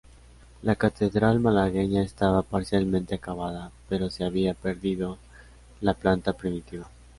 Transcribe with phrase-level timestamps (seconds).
[0.63, 5.19] La catedral malagueña estaba parcialmente acabada, pero se había perdido
[5.79, 6.89] la planta primitiva.